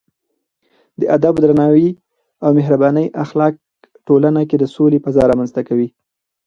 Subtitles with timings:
[0.99, 1.89] د ادب، درناوي
[2.43, 3.53] او مهربانۍ اخلاق
[4.07, 5.89] ټولنه کې د سولې فضا رامنځته کوي.